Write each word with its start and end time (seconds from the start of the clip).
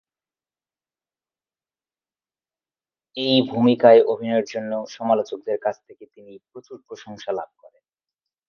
এই 3.17 3.35
ভূমিকায় 3.49 4.01
অভিনয়ের 4.11 4.45
জন্য 4.53 4.71
সমালোচকদের 4.95 5.57
কাছ 5.65 5.75
থেকে 5.87 6.03
তিনি 6.13 6.33
প্রচুর 6.49 6.77
প্রশংসা 6.87 7.31
লাভ 7.39 7.49
করেন। 7.61 7.83